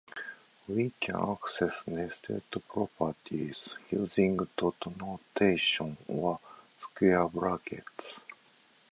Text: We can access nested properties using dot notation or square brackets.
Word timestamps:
We 0.67 0.89
can 0.99 1.15
access 1.15 1.85
nested 1.85 2.41
properties 2.67 3.69
using 3.91 4.37
dot 4.57 4.97
notation 4.99 5.95
or 6.07 6.39
square 6.79 7.27
brackets. 7.27 8.15